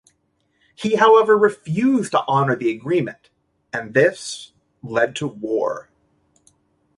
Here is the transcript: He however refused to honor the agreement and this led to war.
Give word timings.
He 0.73 0.95
however 0.95 1.37
refused 1.37 2.13
to 2.13 2.23
honor 2.27 2.55
the 2.55 2.71
agreement 2.71 3.29
and 3.71 3.93
this 3.93 4.51
led 4.81 5.15
to 5.17 5.27
war. 5.27 5.89